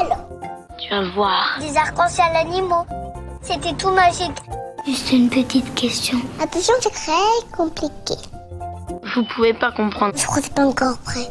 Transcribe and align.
Alors, 0.00 0.28
Tu 0.78 0.90
vas 0.90 1.08
voir. 1.10 1.58
des 1.60 1.76
arcs-en-ciel 1.76 2.34
animaux. 2.36 2.84
C'était 3.42 3.72
tout 3.74 3.90
magique. 3.90 4.36
Juste 4.86 5.12
une 5.12 5.28
petite 5.28 5.74
question. 5.74 6.18
Attention, 6.40 6.74
c'est 6.80 6.90
très 6.90 7.56
compliqué. 7.56 8.14
Vous 9.14 9.24
pouvez 9.34 9.54
pas 9.54 9.72
comprendre. 9.72 10.14
Je 10.16 10.26
crois 10.26 10.38
que 10.38 10.44
c'est 10.44 10.54
pas 10.54 10.66
encore 10.66 10.98
prêt. 10.98 11.28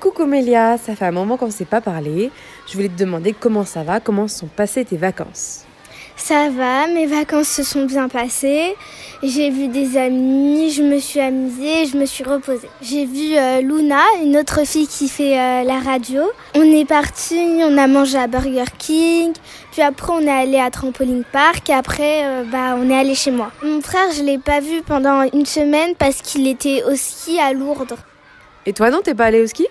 Coucou 0.00 0.26
Mélia, 0.26 0.78
ça 0.78 0.94
fait 0.94 1.06
un 1.06 1.10
moment 1.12 1.36
qu'on 1.36 1.46
ne 1.46 1.50
s'est 1.50 1.64
pas 1.64 1.80
parlé. 1.80 2.30
Je 2.68 2.74
voulais 2.74 2.88
te 2.88 2.98
demander 2.98 3.32
comment 3.32 3.64
ça 3.64 3.82
va, 3.82 3.98
comment 4.00 4.28
sont 4.28 4.46
passées 4.46 4.84
tes 4.84 4.96
vacances. 4.96 5.64
Ça 6.16 6.48
va, 6.48 6.86
mes 6.88 7.06
vacances 7.06 7.48
se 7.48 7.62
sont 7.62 7.84
bien 7.84 8.08
passées. 8.08 8.74
J'ai 9.22 9.50
vu 9.50 9.68
des 9.68 9.96
amis, 9.96 10.70
je 10.70 10.82
me 10.82 10.98
suis 10.98 11.20
amusée, 11.20 11.86
je 11.86 11.96
me 11.96 12.06
suis 12.06 12.24
reposée. 12.24 12.68
J'ai 12.80 13.04
vu 13.04 13.36
euh, 13.36 13.60
Luna, 13.60 14.00
une 14.22 14.36
autre 14.36 14.66
fille 14.66 14.88
qui 14.88 15.08
fait 15.08 15.38
euh, 15.38 15.62
la 15.62 15.78
radio. 15.78 16.22
On 16.54 16.62
est 16.62 16.86
parti, 16.86 17.38
on 17.60 17.76
a 17.78 17.86
mangé 17.86 18.18
à 18.18 18.26
Burger 18.26 18.64
King, 18.78 19.34
puis 19.72 19.82
après 19.82 20.12
on 20.12 20.20
est 20.20 20.30
allé 20.30 20.58
à 20.58 20.70
Trampoline 20.70 21.22
Park, 21.30 21.68
et 21.70 21.74
après 21.74 22.24
euh, 22.24 22.44
bah 22.44 22.76
on 22.76 22.90
est 22.90 22.98
allé 22.98 23.14
chez 23.14 23.30
moi. 23.30 23.52
Mon 23.62 23.80
frère, 23.80 24.10
je 24.16 24.22
l'ai 24.22 24.38
pas 24.38 24.60
vu 24.60 24.82
pendant 24.82 25.22
une 25.32 25.46
semaine 25.46 25.94
parce 25.98 26.22
qu'il 26.22 26.46
était 26.48 26.82
au 26.84 26.96
ski 26.96 27.38
à 27.38 27.52
Lourdes. 27.52 27.96
Et 28.64 28.72
toi 28.72 28.90
non, 28.90 29.00
t'es 29.02 29.14
pas 29.14 29.26
allée 29.26 29.42
au 29.42 29.46
ski? 29.46 29.66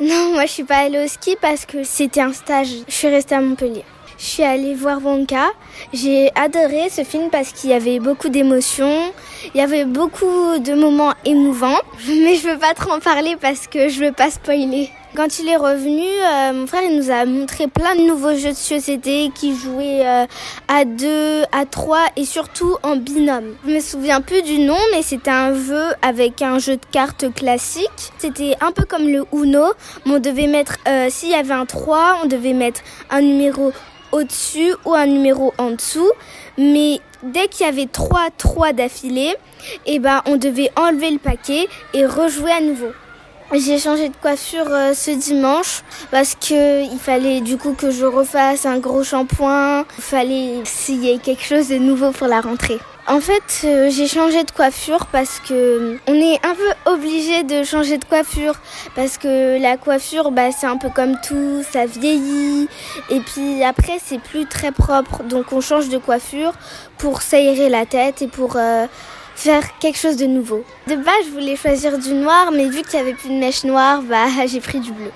Non, 0.00 0.32
moi 0.32 0.46
je 0.46 0.52
suis 0.52 0.64
pas 0.64 0.78
allée 0.78 1.04
au 1.04 1.08
ski 1.08 1.36
parce 1.40 1.64
que 1.64 1.82
c'était 1.84 2.20
un 2.20 2.32
stage. 2.32 2.68
Je 2.88 2.94
suis 2.94 3.08
restée 3.08 3.36
à 3.36 3.40
Montpellier. 3.40 3.84
Je 4.18 4.24
suis 4.24 4.42
allée 4.42 4.74
voir 4.74 5.04
Wonka. 5.04 5.50
J'ai 5.92 6.30
adoré 6.34 6.88
ce 6.90 7.04
film 7.04 7.30
parce 7.30 7.52
qu'il 7.52 7.70
y 7.70 7.74
avait 7.74 7.98
beaucoup 7.98 8.28
d'émotions, 8.28 9.12
il 9.54 9.58
y 9.58 9.64
avait 9.64 9.84
beaucoup 9.84 10.58
de 10.58 10.74
moments 10.74 11.14
émouvants, 11.24 11.80
mais 12.08 12.36
je 12.36 12.48
veux 12.48 12.58
pas 12.58 12.74
trop 12.74 12.92
en 12.92 13.00
parler 13.00 13.36
parce 13.40 13.66
que 13.66 13.88
je 13.88 14.04
veux 14.04 14.12
pas 14.12 14.30
spoiler. 14.30 14.90
Quand 15.16 15.38
il 15.38 15.48
est 15.48 15.56
revenu, 15.56 16.02
euh, 16.02 16.52
mon 16.52 16.66
frère 16.66 16.82
il 16.82 16.96
nous 16.96 17.08
a 17.08 17.24
montré 17.24 17.68
plein 17.68 17.94
de 17.94 18.00
nouveaux 18.00 18.34
jeux 18.34 18.50
de 18.50 18.56
société 18.56 19.30
qui 19.32 19.54
jouaient 19.54 20.04
euh, 20.04 20.26
à 20.66 20.84
deux, 20.84 21.42
à 21.52 21.66
trois 21.66 22.06
et 22.16 22.24
surtout 22.24 22.76
en 22.82 22.96
binôme. 22.96 23.54
Je 23.64 23.74
me 23.74 23.78
souviens 23.78 24.20
plus 24.20 24.42
du 24.42 24.58
nom, 24.58 24.76
mais 24.90 25.02
c'était 25.02 25.30
un 25.30 25.54
jeu 25.54 25.84
avec 26.02 26.42
un 26.42 26.58
jeu 26.58 26.74
de 26.78 26.86
cartes 26.90 27.32
classique. 27.32 28.10
C'était 28.18 28.56
un 28.60 28.72
peu 28.72 28.84
comme 28.84 29.06
le 29.06 29.24
Uno, 29.32 29.74
mais 30.04 30.14
on 30.14 30.18
devait 30.18 30.48
mettre, 30.48 30.78
euh, 30.88 31.06
s'il 31.10 31.30
y 31.30 31.34
avait 31.34 31.54
un 31.54 31.66
3, 31.66 32.22
on 32.24 32.26
devait 32.26 32.52
mettre 32.52 32.80
un 33.08 33.20
numéro 33.20 33.72
au-dessus 34.10 34.74
ou 34.84 34.94
un 34.94 35.06
numéro 35.06 35.54
en 35.58 35.70
dessous. 35.70 36.10
Mais 36.58 36.98
dès 37.22 37.46
qu'il 37.46 37.66
y 37.66 37.68
avait 37.68 37.86
trois 37.86 38.30
3 38.36 38.72
d'affilée, 38.72 39.36
eh 39.86 40.00
ben, 40.00 40.22
on 40.26 40.38
devait 40.38 40.70
enlever 40.74 41.12
le 41.12 41.18
paquet 41.18 41.68
et 41.92 42.04
rejouer 42.04 42.50
à 42.50 42.60
nouveau. 42.60 42.90
J'ai 43.52 43.78
changé 43.78 44.08
de 44.08 44.16
coiffure 44.16 44.66
euh, 44.70 44.94
ce 44.94 45.10
dimanche 45.10 45.82
parce 46.10 46.34
que 46.34 46.82
il 46.82 46.98
fallait 46.98 47.40
du 47.40 47.56
coup 47.56 47.74
que 47.74 47.90
je 47.90 48.04
refasse 48.04 48.66
un 48.66 48.78
gros 48.78 49.04
shampoing. 49.04 49.84
Il 49.98 50.02
fallait 50.02 50.58
essayer 50.60 51.18
quelque 51.18 51.44
chose 51.44 51.68
de 51.68 51.76
nouveau 51.76 52.10
pour 52.10 52.26
la 52.26 52.40
rentrée. 52.40 52.78
En 53.06 53.20
fait, 53.20 53.60
euh, 53.64 53.90
j'ai 53.90 54.08
changé 54.08 54.44
de 54.44 54.50
coiffure 54.50 55.06
parce 55.06 55.38
que 55.40 55.52
euh, 55.52 55.96
on 56.08 56.14
est 56.14 56.44
un 56.44 56.54
peu 56.54 56.90
obligé 56.90 57.42
de 57.42 57.62
changer 57.62 57.98
de 57.98 58.04
coiffure 58.06 58.54
parce 58.96 59.18
que 59.18 59.60
la 59.60 59.76
coiffure, 59.76 60.30
bah, 60.30 60.50
c'est 60.50 60.66
un 60.66 60.78
peu 60.78 60.88
comme 60.88 61.16
tout, 61.20 61.62
ça 61.70 61.84
vieillit 61.84 62.66
et 63.10 63.20
puis 63.20 63.62
après 63.62 63.98
c'est 64.02 64.20
plus 64.20 64.46
très 64.46 64.72
propre, 64.72 65.22
donc 65.22 65.52
on 65.52 65.60
change 65.60 65.90
de 65.90 65.98
coiffure 65.98 66.54
pour 66.96 67.20
s'aérer 67.20 67.68
la 67.68 67.84
tête 67.84 68.22
et 68.22 68.26
pour 68.26 68.56
faire 69.34 69.78
quelque 69.78 69.98
chose 69.98 70.16
de 70.16 70.26
nouveau. 70.26 70.64
De 70.86 70.96
base, 70.96 71.26
je 71.26 71.30
voulais 71.30 71.56
choisir 71.56 71.98
du 71.98 72.12
noir, 72.12 72.50
mais 72.52 72.68
vu 72.68 72.82
qu'il 72.82 72.98
y 72.98 73.02
avait 73.02 73.14
plus 73.14 73.28
de 73.28 73.34
mèche 73.34 73.64
noire, 73.64 74.02
bah 74.02 74.26
j'ai 74.46 74.60
pris 74.60 74.80
du 74.80 74.92
bleu. 74.92 75.10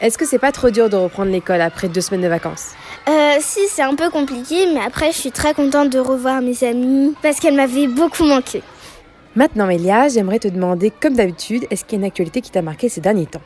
Est-ce 0.00 0.16
que 0.16 0.24
c'est 0.24 0.38
pas 0.38 0.52
trop 0.52 0.70
dur 0.70 0.88
de 0.88 0.96
reprendre 0.96 1.32
l'école 1.32 1.60
après 1.60 1.88
deux 1.88 2.00
semaines 2.00 2.22
de 2.22 2.28
vacances? 2.28 2.70
Euh, 3.08 3.36
si, 3.40 3.60
c'est 3.68 3.82
un 3.82 3.96
peu 3.96 4.10
compliqué, 4.10 4.68
mais 4.72 4.80
après, 4.80 5.10
je 5.10 5.16
suis 5.16 5.32
très 5.32 5.54
contente 5.54 5.90
de 5.90 5.98
revoir 5.98 6.40
mes 6.40 6.62
amis 6.62 7.14
parce 7.20 7.40
qu'elles 7.40 7.56
m'avaient 7.56 7.88
beaucoup 7.88 8.24
manqué. 8.24 8.62
Maintenant 9.34 9.66
Mélia, 9.66 10.08
j'aimerais 10.08 10.38
te 10.38 10.48
demander, 10.48 10.90
comme 10.90 11.14
d'habitude, 11.14 11.66
est-ce 11.70 11.84
qu'il 11.84 11.98
y 11.98 12.00
a 12.00 12.02
une 12.02 12.08
actualité 12.08 12.40
qui 12.40 12.50
t'a 12.50 12.62
marqué 12.62 12.88
ces 12.88 13.00
derniers 13.00 13.26
temps? 13.26 13.42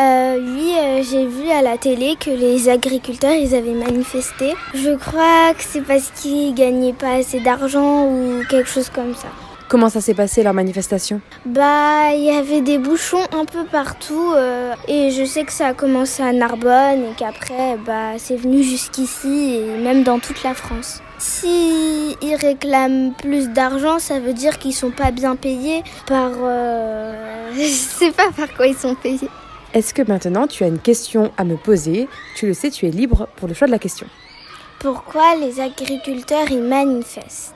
Euh, 0.00 0.38
oui, 0.40 0.72
euh, 0.78 0.91
j'ai 1.02 1.26
vu 1.26 1.50
à 1.50 1.62
la 1.62 1.76
télé 1.78 2.16
que 2.18 2.30
les 2.30 2.68
agriculteurs, 2.68 3.34
ils 3.34 3.54
avaient 3.54 3.72
manifesté. 3.72 4.54
Je 4.74 4.96
crois 4.96 5.54
que 5.54 5.62
c'est 5.62 5.82
parce 5.82 6.10
qu'ils 6.10 6.54
gagnaient 6.54 6.92
pas 6.92 7.14
assez 7.14 7.40
d'argent 7.40 8.06
ou 8.06 8.42
quelque 8.48 8.68
chose 8.68 8.88
comme 8.88 9.14
ça. 9.14 9.28
Comment 9.68 9.88
ça 9.88 10.02
s'est 10.02 10.12
passé 10.12 10.42
leur 10.42 10.52
manifestation? 10.52 11.22
Bah, 11.46 12.12
il 12.14 12.24
y 12.24 12.30
avait 12.30 12.60
des 12.60 12.76
bouchons 12.76 13.24
un 13.32 13.46
peu 13.46 13.64
partout 13.64 14.32
euh, 14.36 14.74
et 14.86 15.10
je 15.10 15.24
sais 15.24 15.44
que 15.44 15.52
ça 15.52 15.68
a 15.68 15.72
commencé 15.72 16.22
à 16.22 16.32
Narbonne 16.32 17.04
et 17.10 17.14
qu'après, 17.16 17.78
bah, 17.86 18.18
c'est 18.18 18.36
venu 18.36 18.62
jusqu'ici 18.62 19.56
et 19.56 19.78
même 19.78 20.02
dans 20.02 20.18
toute 20.18 20.42
la 20.42 20.52
France. 20.52 21.00
Si 21.16 22.16
ils 22.20 22.34
réclament 22.34 23.12
plus 23.14 23.48
d'argent, 23.48 23.98
ça 23.98 24.20
veut 24.20 24.34
dire 24.34 24.58
qu'ils 24.58 24.74
sont 24.74 24.90
pas 24.90 25.10
bien 25.10 25.36
payés 25.36 25.82
par. 26.06 26.32
Euh... 26.42 27.50
je 27.54 27.62
sais 27.64 28.10
pas 28.10 28.30
par 28.36 28.52
quoi 28.54 28.66
ils 28.66 28.76
sont 28.76 28.94
payés. 28.94 29.30
Est-ce 29.74 29.94
que 29.94 30.02
maintenant 30.02 30.46
tu 30.46 30.64
as 30.64 30.66
une 30.66 30.78
question 30.78 31.32
à 31.38 31.44
me 31.44 31.56
poser? 31.56 32.06
Tu 32.36 32.46
le 32.46 32.52
sais, 32.52 32.70
tu 32.70 32.86
es 32.86 32.90
libre 32.90 33.26
pour 33.36 33.48
le 33.48 33.54
choix 33.54 33.66
de 33.66 33.72
la 33.72 33.78
question. 33.78 34.06
Pourquoi 34.78 35.34
les 35.36 35.60
agriculteurs 35.60 36.50
ils 36.50 36.62
manifestent? 36.62 37.54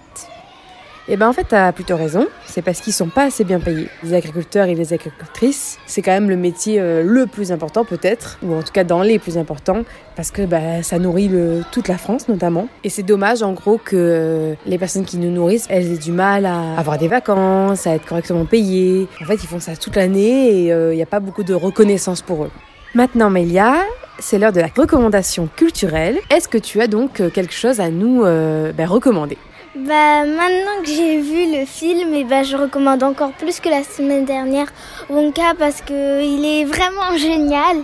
Eh 1.09 1.17
ben 1.17 1.29
en 1.29 1.33
fait, 1.33 1.45
t'as 1.49 1.71
plutôt 1.73 1.97
raison. 1.97 2.27
C'est 2.47 2.63
parce 2.63 2.81
qu'ils 2.81 2.93
sont 2.93 3.09
pas 3.09 3.25
assez 3.25 3.45
bien 3.45 3.61
payés. 3.61 3.89
Les 4.03 4.15
agriculteurs 4.15 4.67
et 4.67 4.75
les 4.75 4.93
agricultrices, 4.93 5.79
c'est 5.87 6.03
quand 6.03 6.11
même 6.11 6.29
le 6.29 6.37
métier 6.37 6.81
euh, 6.81 7.03
le 7.05 7.27
plus 7.27 7.53
important 7.53 7.85
peut-être, 7.85 8.39
ou 8.43 8.55
en 8.55 8.63
tout 8.63 8.73
cas 8.73 8.83
dans 8.83 9.03
les 9.03 9.19
plus 9.19 9.39
importants, 9.39 9.85
parce 10.17 10.31
que 10.31 10.43
bah, 10.43 10.83
ça 10.83 10.99
nourrit 10.99 11.31
toute 11.71 11.89
la 11.89 11.99
France 11.99 12.29
notamment. 12.29 12.69
Et 12.83 12.89
c'est 12.89 13.03
dommage 13.03 13.43
en 13.43 13.53
gros 13.53 13.79
que 13.79 13.97
euh, 13.97 14.55
les 14.67 14.79
personnes 14.79 15.05
qui 15.05 15.19
nous 15.19 15.31
nourrissent, 15.31 15.67
elles 15.69 15.93
aient 15.93 15.99
du 15.99 16.13
mal 16.13 16.45
à 16.47 16.77
avoir 16.77 16.99
des 16.99 17.09
vacances, 17.09 17.87
à 17.87 17.95
être 17.95 18.07
correctement 18.07 18.45
payées. 18.45 19.07
En 19.23 19.27
fait, 19.27 19.35
ils 19.35 19.49
font 19.49 19.61
ça 19.61 19.77
toute 19.77 19.97
l'année 19.97 20.49
et 20.49 20.69
il 20.69 20.97
n'y 20.97 21.03
a 21.03 21.07
pas 21.07 21.21
beaucoup 21.21 21.45
de 21.45 21.55
reconnaissance 21.55 22.23
pour 22.23 22.45
eux. 22.45 22.51
Maintenant, 22.97 23.29
Mélia, 23.29 23.75
c'est 24.19 24.39
l'heure 24.39 24.53
de 24.53 24.61
la 24.61 24.69
recommandation 24.75 25.49
culturelle. 25.55 26.19
Est-ce 26.31 26.49
que 26.49 26.57
tu 26.57 26.81
as 26.81 26.87
donc 26.87 27.21
euh, 27.21 27.29
quelque 27.29 27.53
chose 27.53 27.79
à 27.79 27.91
nous 27.91 28.25
euh, 28.25 28.73
ben, 28.73 28.89
recommander? 28.89 29.37
Bah 29.85 30.25
maintenant 30.25 30.81
que 30.83 30.89
j'ai 30.89 31.21
vu 31.21 31.53
le 31.55 31.67
film, 31.67 32.15
et 32.15 32.25
bah 32.25 32.43
je 32.43 32.57
recommande 32.57 33.03
encore 33.03 33.33
plus 33.33 33.61
que 33.61 33.69
la 33.69 33.85
semaine 33.85 34.25
dernière 34.25 34.69
Wonka 35.11 35.53
parce 35.59 35.83
que 35.83 36.23
il 36.25 36.47
est 36.47 36.65
vraiment 36.65 37.15
génial. 37.19 37.83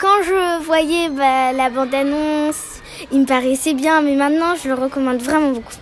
Quand 0.00 0.22
je 0.22 0.62
voyais 0.64 1.10
bah, 1.10 1.52
la 1.52 1.68
bande-annonce, 1.68 2.80
il 3.12 3.20
me 3.20 3.26
paraissait 3.26 3.74
bien, 3.74 4.00
mais 4.00 4.14
maintenant 4.14 4.54
je 4.54 4.68
le 4.68 4.74
recommande 4.74 5.18
vraiment 5.18 5.50
beaucoup. 5.50 5.74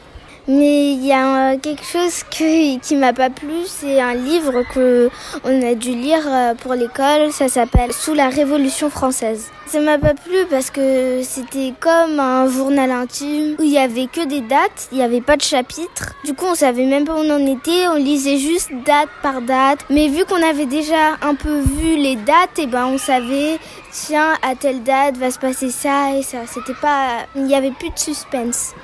Mais 0.48 0.92
il 0.92 1.06
y 1.06 1.12
a 1.12 1.52
euh, 1.52 1.58
quelque 1.58 1.84
chose 1.84 2.24
qui 2.28 2.96
m'a 2.96 3.12
pas 3.12 3.30
plu, 3.30 3.64
c'est 3.66 4.00
un 4.00 4.14
livre 4.14 4.64
que 4.74 5.08
on 5.44 5.62
a 5.62 5.74
dû 5.74 5.94
lire 5.94 6.22
euh, 6.26 6.54
pour 6.54 6.74
l'école. 6.74 7.30
Ça 7.30 7.48
s'appelle 7.48 7.92
Sous 7.92 8.14
la 8.14 8.28
Révolution 8.28 8.90
française. 8.90 9.50
Ça 9.66 9.78
m'a 9.80 9.98
pas 9.98 10.14
plu 10.14 10.44
parce 10.50 10.70
que 10.70 11.22
c'était 11.22 11.72
comme 11.78 12.18
un 12.18 12.48
journal 12.48 12.90
intime 12.90 13.54
où 13.58 13.62
il 13.62 13.70
y 13.70 13.78
avait 13.78 14.06
que 14.06 14.26
des 14.26 14.40
dates, 14.40 14.88
il 14.90 14.98
y 14.98 15.02
avait 15.02 15.20
pas 15.20 15.36
de 15.36 15.42
chapitre. 15.42 16.14
Du 16.24 16.34
coup, 16.34 16.46
on 16.46 16.54
savait 16.56 16.86
même 16.86 17.04
pas 17.04 17.14
où 17.14 17.18
on 17.18 17.30
en 17.30 17.46
était, 17.46 17.86
on 17.88 17.94
lisait 17.94 18.38
juste 18.38 18.70
date 18.84 19.08
par 19.22 19.42
date. 19.42 19.78
Mais 19.90 20.08
vu 20.08 20.24
qu'on 20.24 20.42
avait 20.42 20.66
déjà 20.66 21.16
un 21.22 21.36
peu 21.36 21.60
vu 21.60 21.96
les 21.96 22.16
dates, 22.16 22.58
et 22.58 22.66
ben 22.66 22.86
on 22.86 22.98
savait 22.98 23.58
tiens 23.92 24.34
à 24.42 24.54
telle 24.56 24.82
date 24.82 25.16
va 25.18 25.30
se 25.30 25.38
passer 25.38 25.70
ça 25.70 26.16
et 26.16 26.22
ça. 26.22 26.38
C'était 26.52 26.74
pas, 26.74 27.26
il 27.36 27.46
y 27.46 27.54
avait 27.54 27.70
plus 27.70 27.90
de 27.90 27.98
suspense. 27.98 28.74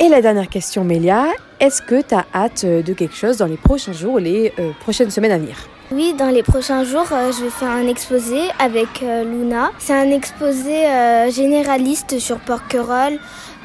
Et 0.00 0.08
la 0.08 0.22
dernière 0.22 0.48
question, 0.48 0.84
Mélia, 0.84 1.26
est-ce 1.58 1.82
que 1.82 2.00
tu 2.00 2.14
as 2.14 2.24
hâte 2.32 2.62
euh, 2.62 2.82
de 2.82 2.92
quelque 2.92 3.16
chose 3.16 3.38
dans 3.38 3.46
les 3.46 3.56
prochains 3.56 3.92
jours 3.92 4.14
ou 4.14 4.18
les 4.18 4.52
euh, 4.60 4.70
prochaines 4.80 5.10
semaines 5.10 5.32
à 5.32 5.38
venir? 5.38 5.56
Oui, 5.90 6.14
dans 6.16 6.28
les 6.28 6.44
prochains 6.44 6.84
jours, 6.84 7.08
euh, 7.10 7.32
je 7.32 7.42
vais 7.42 7.50
faire 7.50 7.70
un 7.70 7.88
exposé 7.88 8.38
avec 8.60 9.02
euh, 9.02 9.24
Luna. 9.24 9.72
C'est 9.80 9.94
un 9.94 10.10
exposé 10.12 10.84
généraliste 11.32 12.20
sur 12.20 12.38
Porquerolles. 12.38 13.18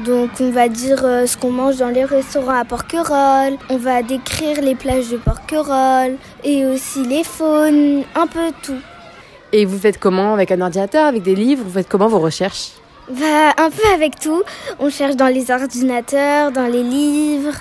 Donc 0.04 0.32
on 0.40 0.50
va 0.50 0.70
dire 0.70 1.02
ce 1.28 1.38
qu'on 1.38 1.52
mange 1.52 1.78
dans 1.78 1.90
les 1.90 2.04
restaurants 2.04 2.60
à 2.60 2.66
Porquerolles. 2.66 3.58
On 3.70 3.78
va 3.78 4.02
décrire 4.02 4.60
les 4.60 4.74
plages 4.74 5.10
de 5.10 5.18
Porquerolles 5.18 6.18
et 6.44 6.66
aussi 6.66 7.06
les 7.06 7.24
faunes, 7.24 8.04
un 8.16 8.26
peu 8.26 8.52
tout. 8.64 8.80
Et 9.52 9.66
vous 9.66 9.78
faites 9.78 10.00
comment 10.00 10.34
Avec 10.34 10.52
un 10.52 10.62
ordinateur, 10.62 11.06
avec 11.06 11.22
des 11.22 11.36
livres? 11.36 11.64
Vous 11.64 11.74
faites 11.74 11.88
comment 11.88 12.08
vos 12.08 12.18
recherches? 12.20 12.72
Bah, 13.10 13.54
un 13.58 13.70
peu 13.70 13.88
avec 13.94 14.20
tout. 14.20 14.44
On 14.80 14.90
cherche 14.90 15.16
dans 15.16 15.28
les 15.28 15.52
ordinateurs, 15.52 16.52
dans 16.52 16.68
les 16.68 16.84
livres. 16.84 17.56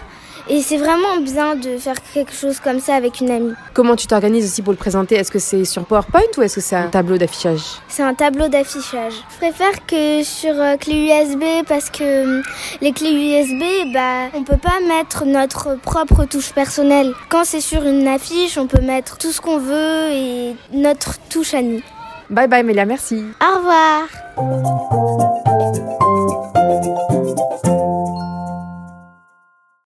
Et 0.48 0.60
c'est 0.60 0.76
vraiment 0.76 1.18
bien 1.20 1.54
de 1.54 1.78
faire 1.78 1.94
quelque 2.12 2.32
chose 2.32 2.58
comme 2.58 2.80
ça 2.80 2.96
avec 2.96 3.20
une 3.20 3.30
amie. 3.30 3.52
Comment 3.74 3.94
tu 3.94 4.08
t'organises 4.08 4.44
aussi 4.44 4.60
pour 4.60 4.72
le 4.72 4.76
présenter? 4.76 5.14
Est-ce 5.14 5.30
que 5.30 5.38
c'est 5.38 5.64
sur 5.64 5.84
PowerPoint 5.84 6.20
ou 6.36 6.42
est-ce 6.42 6.56
que 6.56 6.60
c'est 6.60 6.74
un 6.74 6.88
tableau 6.88 7.16
d'affichage? 7.16 7.60
C'est 7.88 8.02
un 8.02 8.14
tableau 8.14 8.48
d'affichage. 8.48 9.12
Je 9.34 9.36
préfère 9.38 9.86
que 9.86 10.24
sur 10.24 10.52
euh, 10.54 10.76
clé 10.76 11.06
USB 11.06 11.64
parce 11.68 11.90
que 11.90 12.24
hum, 12.24 12.42
les 12.80 12.92
clés 12.92 13.12
USB, 13.12 13.92
bah, 13.94 14.30
on 14.34 14.42
peut 14.42 14.56
pas 14.56 14.80
mettre 14.86 15.24
notre 15.26 15.76
propre 15.76 16.24
touche 16.24 16.52
personnelle. 16.52 17.14
Quand 17.28 17.44
c'est 17.44 17.60
sur 17.60 17.84
une 17.84 18.08
affiche, 18.08 18.58
on 18.58 18.66
peut 18.66 18.82
mettre 18.82 19.18
tout 19.18 19.30
ce 19.30 19.40
qu'on 19.40 19.58
veut 19.58 20.10
et 20.10 20.56
notre 20.72 21.18
touche 21.28 21.54
à 21.54 21.62
nous. 21.62 21.82
Bye 22.30 22.48
bye 22.48 22.64
Mélia, 22.64 22.86
merci 22.86 23.22
Au 23.40 23.58
revoir 23.58 25.20